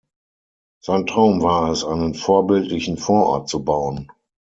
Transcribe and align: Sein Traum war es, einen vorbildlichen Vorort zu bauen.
Sein 0.81 1.05
Traum 1.05 1.43
war 1.43 1.69
es, 1.69 1.83
einen 1.83 2.15
vorbildlichen 2.15 2.97
Vorort 2.97 3.47
zu 3.47 3.63
bauen. 3.63 4.11